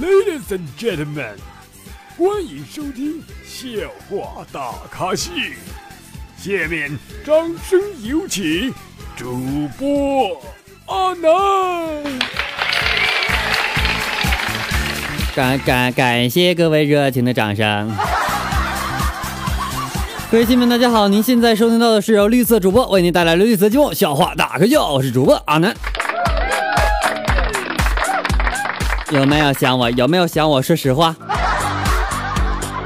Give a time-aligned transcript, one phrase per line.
[0.00, 1.36] Ladies and gentlemen，
[2.16, 3.68] 欢迎收听笑
[4.08, 5.30] 话大咖秀。
[6.36, 7.34] 下面掌
[7.68, 8.74] 声有请
[9.16, 10.42] 主播
[10.86, 12.02] 阿南。
[15.34, 17.92] 感感感谢各位热情的掌声。
[20.30, 21.06] 各位亲们，大家好！
[21.06, 25.72] 您现在收听到的是由绿色主播为您带来的绿色节目《笑话大可笑》，我是主播阿南。
[29.10, 29.90] 有没有想我？
[29.90, 30.62] 有没有想我？
[30.62, 31.14] 说实话，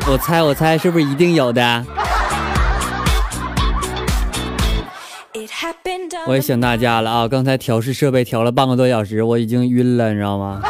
[0.06, 1.84] 我猜，我猜，是不是一定有的？
[6.26, 7.28] 我也想大家了啊！
[7.28, 10.60] 刚才调试设备调了半个多小时，我已经晕了，你知道吗？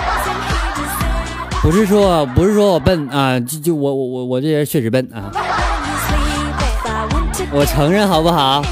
[1.62, 5.32] 不是说，不是说我笨啊，就就我我我我这人确实笨啊。
[7.50, 8.62] 我承认，好不好？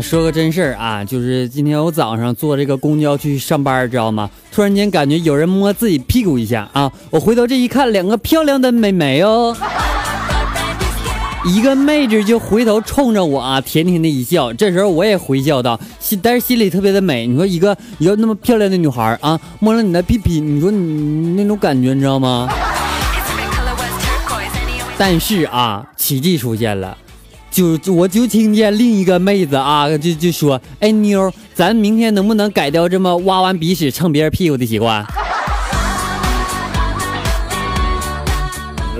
[0.00, 4.30] 说个真事儿啊，就是今天我早上坐这个公交去上班，知道吗？
[4.50, 9.56] 突然间感觉有人摸自己屁股一下啊，我回头这一看，两个漂亮的美眉哦。
[11.46, 14.52] 一个妹子就回头冲着我啊，甜甜的一笑。
[14.52, 17.26] 这时候我也回笑道，心但是心里特别的美。
[17.26, 22.48] 你说一个一个那么漂亮的女孩啊，摸了你的屁屁，你说你那种感觉，你知道吗？
[24.98, 26.98] 但是啊，奇迹出现了，
[27.50, 35.04] 就我就听见另一个妹子啊，就就说：“哎妞，咱明天能不能改掉这么挖完鼻屎蹭别人屁股的习惯？”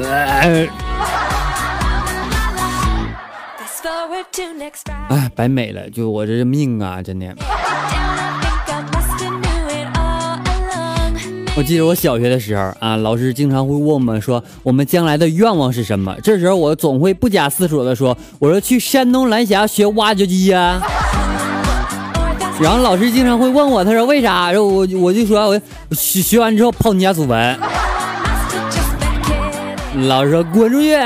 [0.02, 0.68] 哎，
[5.34, 7.34] 白美了，就我这命啊，真的。
[11.60, 16.16] 我记得我小学的时候啊，老师经常会问我们说，我们将来的愿望是什么？
[16.22, 20.80] 这时候我总会不假思索的说，我说去山东蓝峡学挖掘机呀。
[22.62, 24.50] 然后老师经常会问我，他说为啥？
[24.50, 25.60] 然后我我就说，我
[25.94, 27.58] 学学完之后泡你家祖坟。
[30.08, 30.96] 老师说滚出去。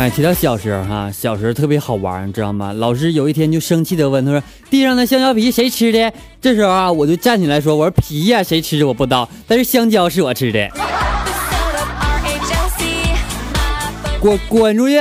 [0.00, 2.72] 哎，提到小时候哈，小时候特别好玩，你知道吗？
[2.72, 10.70] 老师有一天就生气的问他说：“地上的香蕉皮谁吃的？”这时候啊，我就站起来说：“我说皮呀，谁吃的我不知道，但是香蕉是我吃的。”
[14.18, 14.96] 滚滚出去！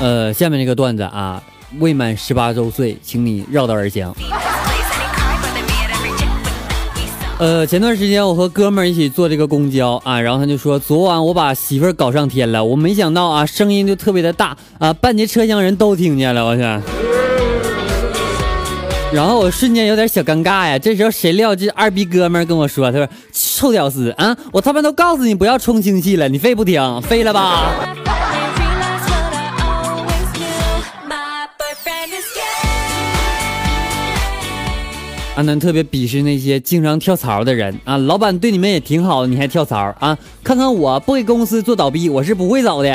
[0.00, 1.42] 呃，下面这个段子啊，
[1.80, 4.10] 未满十八周岁，请你绕道而行。
[7.38, 16.62] 呃，前段时间我和哥们儿一起坐这个公交啊，然后他就说，昨晚我把媳妇儿搞上天了，我没想到啊，声音就特别的大啊，半截车厢人都听见了，我去。
[19.12, 27.72] 然后我瞬间有点小尴尬呀，这时候谁料这二逼哥们儿跟我说，他说臭屌丝啊，我他妈都告诉你不要充氢气了，你非不听，飞了吧。
[35.38, 37.96] 阿南特别鄙视那些经常跳槽的人啊！
[37.96, 40.18] 老板对你们也挺好，你还跳槽啊？
[40.42, 42.90] 看看我不给公司做倒闭，我是不会走的。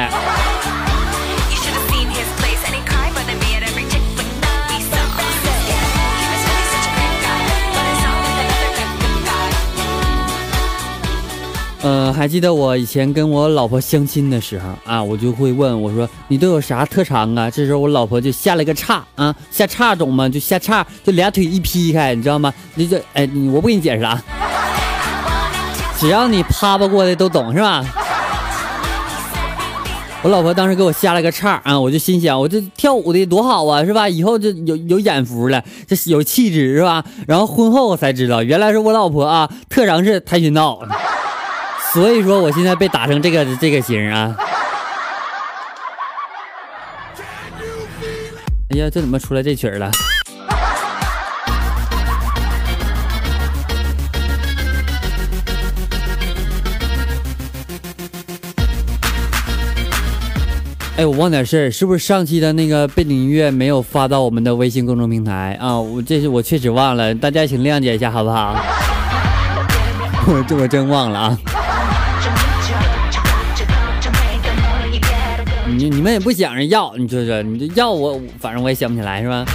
[12.13, 20.29] 还记得我以前跟我老婆相亲的时候啊，我就会问我说：“你都有啥特长啊？”这时候我老婆就下了个叉啊，下叉懂吗？
[20.29, 22.53] 就下叉，就俩腿一劈开，你知道吗？
[22.75, 24.23] 你就哎，我不给你解释了啊，
[25.99, 27.83] 只要你趴趴过的都懂是吧？
[30.21, 34.07] 我老婆当时给我下了个叉啊，我就心想，我这跳舞的多好啊，是吧？
[34.07, 37.03] 以后就有有眼福了，这有气质是吧？
[37.27, 40.79] 然后婚后我才知道，原来是我老婆啊，特长是跆拳道。
[41.93, 44.35] 所以说，我现在被打成这个这个型啊！
[48.71, 49.91] 哎呀，这怎么出来这曲儿了？
[60.97, 65.77] 哎，我忘点事儿，是不是上期的那个背景音乐没有发到我们的微信公众平台啊？
[65.79, 68.55] 我这是我确实忘了，大家请谅解一下，好不好？
[70.25, 71.37] 我这我真忘了啊！
[75.89, 79.45] 你们也不想着要你说说你这要我反正我也想不起来是吧？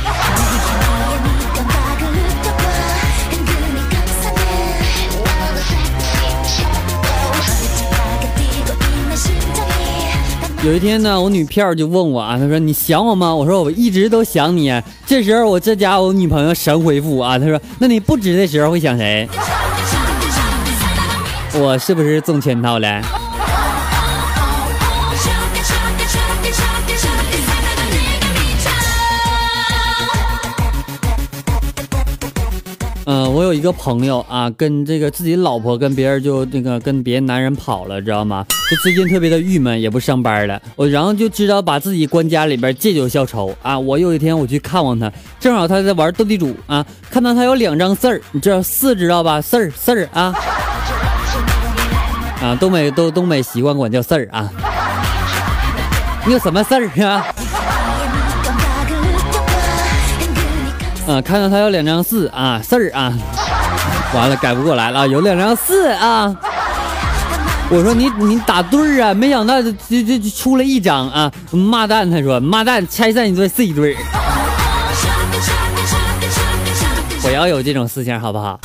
[10.65, 13.33] 有一天呢我女票就问我啊她说你想我吗？
[13.35, 19.29] 我说我一直都想你这时候我这家我女朋友神回复啊她说那你不值的时候会想谁？
[21.55, 23.01] 我是不是中圈套了？
[33.11, 38.45] 嗯，我有一个朋友啊，跟这个自己老婆跟别人就那个跟别的男人跑了，知道吗？
[38.71, 40.61] 就最近特别的郁闷，也不上班了。
[40.77, 43.79] 我然后就知道把自己关家里边借酒消愁啊。
[43.79, 45.11] 我有一天我去看望他，
[45.41, 49.41] 正好他在玩斗地主啊，看到他有两张四儿，你知道四知道吧？
[49.41, 50.35] 四儿四儿啊
[52.43, 54.53] 啊，东北都东北习惯管叫四儿啊。
[56.27, 57.25] 你有什么事儿啊？
[61.09, 63.11] 啊，看到他有两张四啊，四儿啊，
[64.15, 66.37] 完了改不过来了，有两张四啊。
[67.71, 72.11] 我说你你打对儿啊，没想到就就就出了一张啊，骂蛋。
[72.11, 73.97] 他说骂蛋拆散一对是一对。
[77.25, 78.61] 我要有这种思想好不好？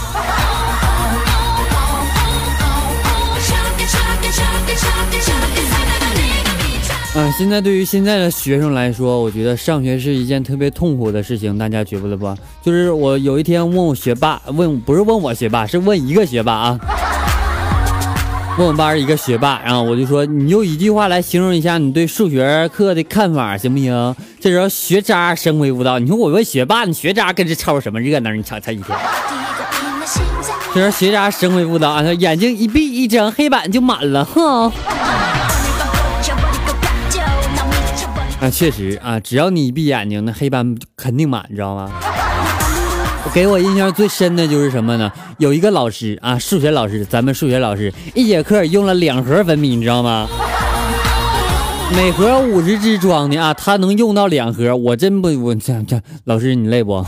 [7.15, 12.35] 嗯，现在对于现在的学生来说，我觉得上学是一件特别痛苦的事情，大家觉得不？
[12.63, 16.79] 就是我有一天问我学霸，问不是问我学霸，是问一个学霸啊，
[18.57, 24.15] 问我班一个学霸，然后我就说，你用一句话来形容一下你对数学课的看法，行不行？
[24.39, 28.31] 这时候学渣神回复道：“你说我问学霸，你学渣跟这凑什么热闹？
[28.31, 28.97] 你瞧他一天。”
[30.73, 34.71] 这时候学渣神回复道：“啊，眼睛一闭一睁，黑板就满了，哼。”
[38.43, 41.89] 那，确实啊，只要你一闭眼睛，那黑斑肯定满，你知道吗？
[43.33, 45.09] 给我印象最深的就是什么呢？
[45.37, 50.27] 有一个老师啊，数学老师，咱们数学老师一节课用了两盒粉笔，你知道吗？
[51.95, 57.05] 每盒五十支装的啊，他能用到两盒，我真不，我这这老师你累不？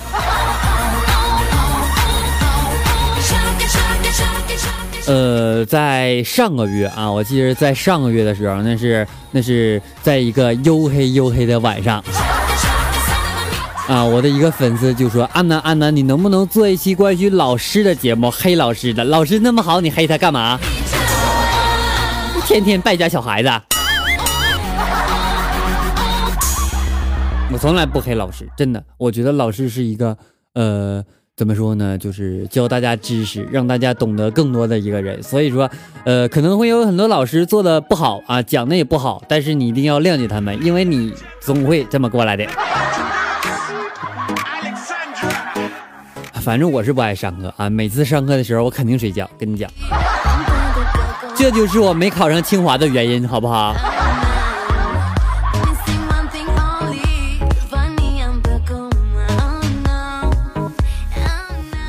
[5.08, 12.04] 呃，在上个月啊，我记得在上个月的时候，那是那是在一个黝黑黝黑的晚上，
[13.88, 19.04] 啊，我的一个粉丝就说：“安南安南，你能不能做一期关于老师的节目，黑老师的？
[19.04, 20.60] 老师那么好，你黑他干嘛？
[22.48, 23.50] 天天败家小孩子。”
[27.54, 30.18] 我从来不黑老师，真的，我觉得老师是一个
[30.56, 31.04] 呃。
[31.38, 31.98] 怎么说呢？
[31.98, 35.22] 就是教大家知识，让大家懂得更多的一个人。
[35.22, 35.70] 所以说，
[36.06, 42.46] 呃，可能会有很多老师做的不好啊，讲的也不好，但是你一定要谅解他们，因为你总会这么过来的。
[46.36, 49.70] 反正我是不爱上课啊，每次上课的时候我肯定睡觉，跟你讲，
[51.36, 53.76] 这就是我没考上清华的原因，好不好？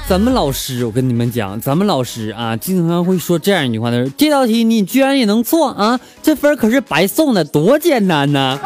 [0.08, 8.56] 咱们老师，我跟你们讲，咱们老师啊，经常会说这样一句话：他说这道题你居然也能错啊，这分可是白送的，多简单呢！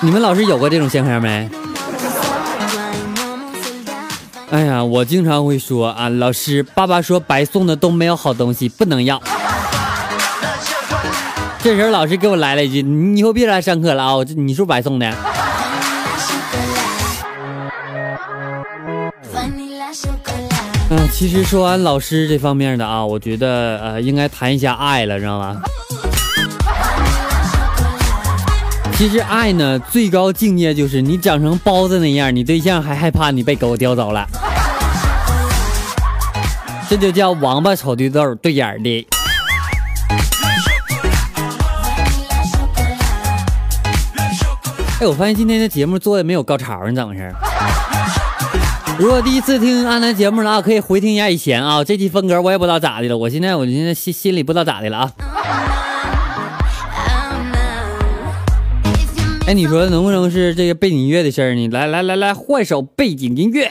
[0.00, 1.48] 你们老师有过这种现象没？
[4.50, 9.22] 哎呀，我经常会说啊，老师，爸爸说白送的都没有好东西，不能要。
[11.62, 15.14] 这时候老师给我来了一句：你以后别来上课了啊，这你是不是白送的？
[20.88, 25.60] 嗯，其实说完老师这方面的啊，我觉得呃应该谈一下爱了，知道吗？
[28.96, 34.24] 其实爱呢，最高境界就是你长成包子那样，你对象还害怕你被狗叼走了，
[36.88, 39.06] 这就叫王八瞅绿豆对眼的。
[45.00, 47.34] 哎，我发现今天的节目做的没有高潮，你怎么回事？
[48.98, 51.84] 如果第一次听阿南节目了啊，可以回听一下以前啊。
[51.84, 55.12] 这期风格我也不知道咋的了，我现在我现在心心里不知道咋的了啊。
[59.46, 61.68] 哎，你说能不能是这个背景音乐的事儿呢？
[61.68, 63.70] 来来来来，换首背景音乐。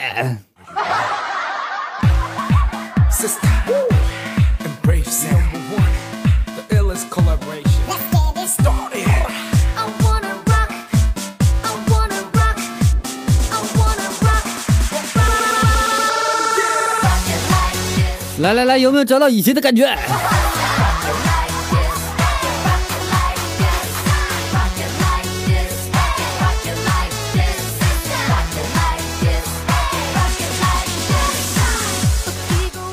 [18.46, 19.84] 来来来，有没有找到以前的感觉？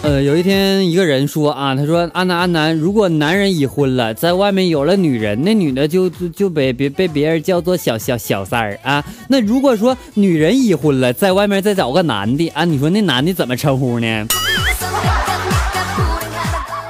[0.01, 9.03] 呃，有一天一个人说啊，他说阿南阿南，如果男人已婚了，在外面有了女人，那女的就就就被别被别人叫做小小小三儿啊。
[9.27, 14.25] 那如果说女人已婚了，在外面再找个男的啊，你说那男的怎么称呼呢？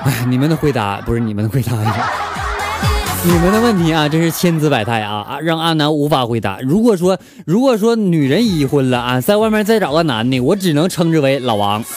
[0.05, 2.09] 哎， 你们的回答不是你们的回答呀，
[3.23, 6.59] 你们的问题啊，真是千姿百态啊啊，让阿南无法回答。
[6.61, 11.83] 如果说如果说女人已婚了啊，在外面再找个男的，我只能称之为老王。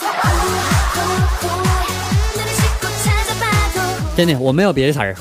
[4.15, 5.15] 真的，我没有别的词儿。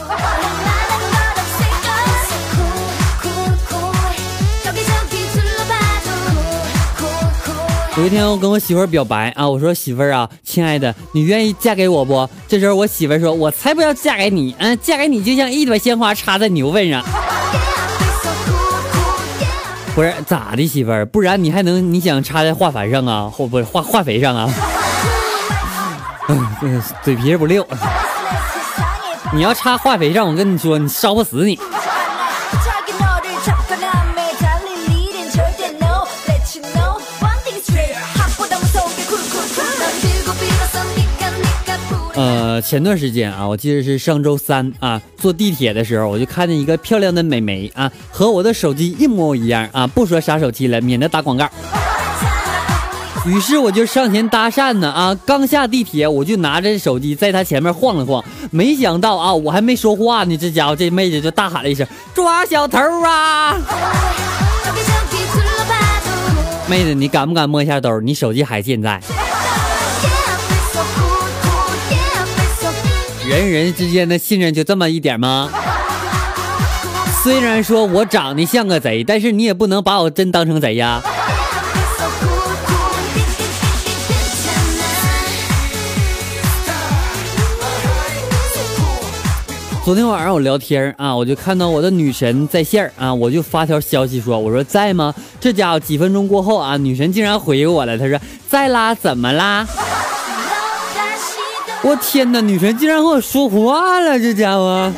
[7.98, 12.28] 有一天，我跟我媳妇儿表白啊，我说媳妇儿啊，亲爱的，你愿意嫁给我不？
[12.46, 17.02] 这时候我媳妇儿说，我才不要嫁给你，嗯，嫁给你就像一朵鲜花插在牛粪上。
[19.94, 21.06] 不是咋的，媳妇儿？
[21.06, 23.30] 不然你还能你想插在化肥上啊？
[23.32, 24.50] 或不是化化肥上啊？
[26.28, 27.66] 嗯， 嘴皮不溜。
[29.32, 31.58] 你要插化肥上，我跟你说，你烧不死你。
[42.56, 51.46] 呃，前段时间啊，我记得是上周三啊，坐地铁的时候，我就看见一个漂亮的美眉啊，和我的手机一模一样啊，不说啥手机了，免得打广告。
[53.26, 55.14] 于是我就上前搭讪呢啊！
[55.26, 61.86] 刚下地铁，我就拿着手机在她前面晃了晃，没想到啊，我还没说话呢，这家伙这妹子就大喊了一声
[62.16, 63.54] ：“抓小偷啊！”
[66.70, 68.00] 妹子，你敢不敢摸一下兜？
[68.00, 68.98] 你手机还健在？
[73.28, 75.50] 人与人之间的信任就这么一点吗？
[77.24, 81.02] 虽然说我长得像个贼，但是你也不能把我真当成贼呀。
[89.84, 95.12] 昨天晚上我聊天啊，我就看到我的女神在线啊，我就发条消息说，我说在吗？
[95.40, 98.16] 这家伙几分钟过后啊，女神竟然回我了，她说
[98.48, 99.66] 在啦，怎么啦？
[101.86, 104.92] 我天哪，女神竟然和我说话了，这家伙！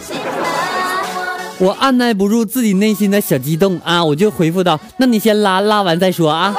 [1.58, 6.56] 我按耐不住自己内心的小激动啊，我就回复道，那你先拉，拉完再说啊。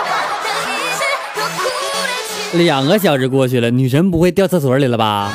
[2.53, 5.31] 两个小时过去了，女神不会掉厕所里了吧？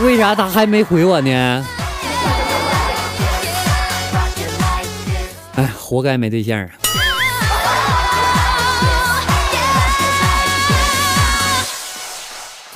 [0.00, 1.64] 为啥她还没回我呢？
[5.54, 6.66] 哎，活该没对象啊！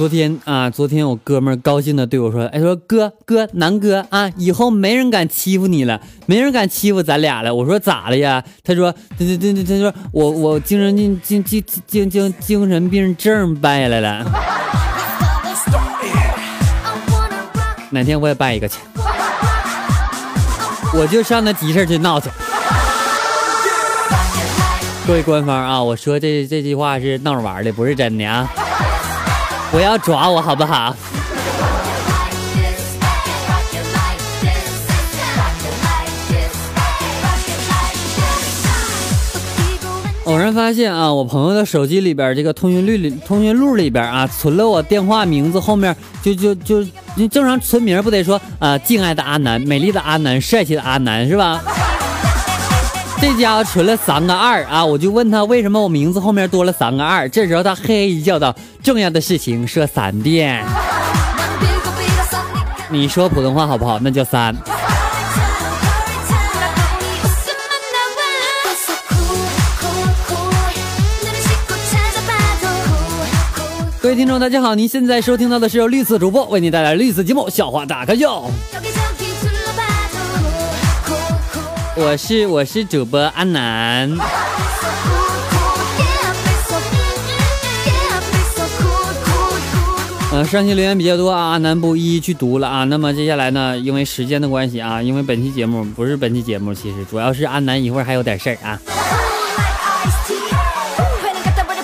[0.01, 8.43] 昨天啊，昨天我哥们高兴的对我说：“哎，说哥哥南哥啊，以后没人敢欺负你了，没人敢欺负咱俩了。”我说咋了呀？
[8.65, 14.25] 他说：“对对对对，他说我我精神精精精精精精神病证办下来了。”
[17.91, 18.79] 哪天我也办一个去，
[20.95, 22.31] 我就上那急事去闹去。
[25.07, 28.51] 各位官方啊，我说这这句话是闹着玩的，不是真的啊！
[29.71, 30.95] 不要抓我好不好？
[40.25, 46.87] 偶然发现啊，我朋友的手机里边这个通讯录里通讯录里边啊，存了我电话名字后面就就就
[47.17, 51.61] 你正常存名不得说啊，敬爱的阿南，美丽的阿南，帅气的阿南是吧？
[53.21, 60.65] 这家伙存了三个二啊，我就问他为什么我名字后面多了三个二，这时候他嘿嘿一笑道：“重要的事情说三遍。”
[62.89, 63.99] 你说普通话好不好？
[64.01, 64.57] 那叫三。
[74.01, 74.75] 各位听众，大家好！
[74.75, 78.51] 您现在收听到的是由绿色主播为您带来绿色节目《笑话大咖秀》。
[82.03, 84.11] 我是我是主播阿南。
[90.33, 92.85] 呃，上期留言比较多啊，阿南不一一去读了啊。
[92.85, 98.81] 那么接下来呢，因为时间的关系啊，因为本期节目不是本期节目，其实主要是阿南一会儿还有点事儿啊。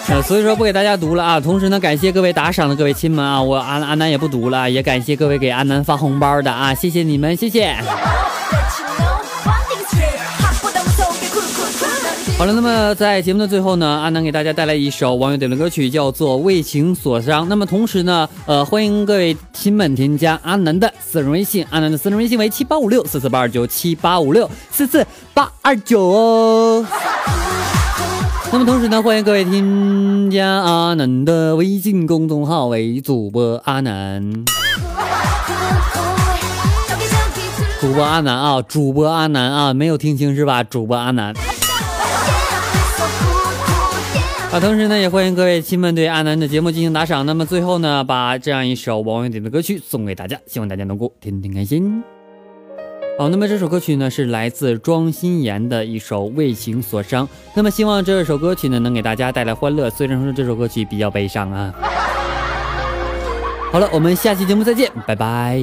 [0.08, 1.38] 呃，所以说不给大家读了啊。
[1.38, 7.76] 同时呢，感谢各位打赏的各位亲们啊，我阿阿南也不读了，也感谢各位给阿南发红包的啊，谢谢你们，谢谢。
[12.38, 17.44] 好了，那么在节目的最后呢，阿南给大家带来一首网友点的歌曲，叫做《为情所伤》。
[17.48, 26.86] 那么同时呢，呃，欢迎各位亲们添加阿南的私人微信，阿南的私人微信为七八五六四四八二九七八五六四四八二九哦。
[28.52, 34.44] 那么同时呢，欢迎各位添加阿南的微信公众号为主播阿南，
[37.80, 40.62] 主播阿南啊，主播阿南啊，没有听清是吧？
[40.62, 41.34] 主播阿南。
[44.52, 47.26] 啊，同时呢，也欢迎各位亲们对阿南的节目进行打赏。
[47.26, 52.02] 那么最后呢，把这样一首网友点的歌曲送给大家，希望大家能够天天开心。
[53.18, 57.26] 好，那么这首歌曲呢是来自庄心妍的一首《为情所伤》。
[57.54, 59.90] 那么希望这首歌曲呢能给大家带来欢乐。
[59.90, 61.74] 虽然说这首歌曲比较悲伤啊。
[63.72, 65.60] 好了，我们下期节目再见，拜拜。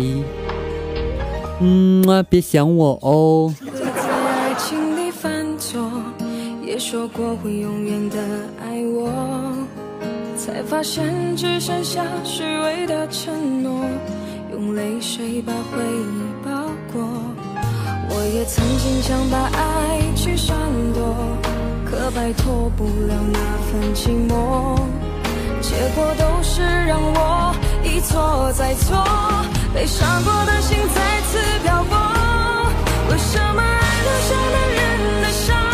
[1.61, 3.53] 嗯啊，别想我哦。
[6.93, 8.19] 说过会永远的
[8.61, 9.09] 爱我，
[10.37, 13.83] 才发现只剩下虚伪的承诺，
[14.51, 16.51] 用泪水把回忆包
[16.93, 17.01] 裹。
[18.11, 20.55] 我也曾经想把爱去闪
[20.93, 21.15] 躲，
[21.83, 24.77] 可摆脱不了那份寂寞，
[25.61, 29.03] 结果都是让我一错再错，
[29.73, 31.97] 被伤过的心再次漂泊。
[33.09, 35.72] 为什么爱留下的人的伤？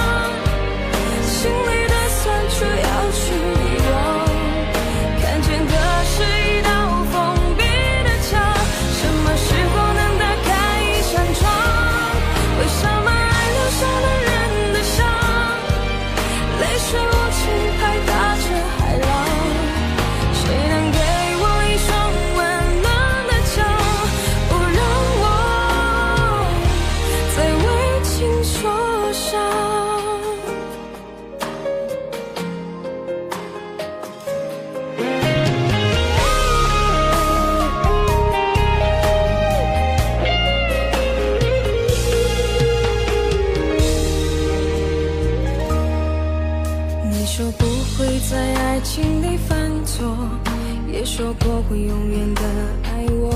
[51.12, 52.42] 说过会永远的
[52.84, 53.34] 爱我，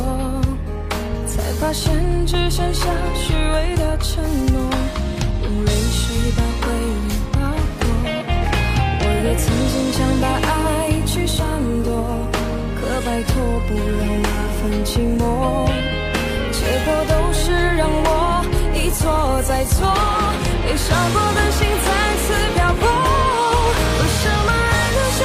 [1.26, 1.92] 才发现
[2.26, 4.70] 只剩下虚伪的承诺，
[5.44, 7.40] 用泪水把回忆包
[7.80, 7.84] 裹。
[9.02, 9.44] 我也曾
[9.74, 11.44] 经想把爱去闪
[11.84, 11.90] 躲，
[12.80, 13.34] 可摆脱
[13.68, 15.66] 不了那份寂寞，
[16.54, 18.08] 结果都是让我
[18.76, 19.02] 一错
[19.48, 19.92] 再错，
[20.64, 21.90] 被伤过的心再
[22.22, 22.82] 次漂泊。
[24.00, 25.22] 为什么爱留下